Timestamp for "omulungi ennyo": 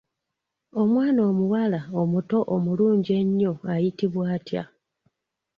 2.55-3.51